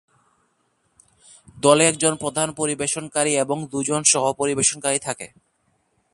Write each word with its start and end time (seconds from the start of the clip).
দলে 1.57 1.83
একজন 1.87 2.13
প্রধান 2.15 2.47
পরিবেশনকারী 2.51 3.31
এবং 3.37 3.57
দুজন 3.67 4.01
সহ-পরিবেশনকারী 4.03 4.99
থাকে। 4.99 5.27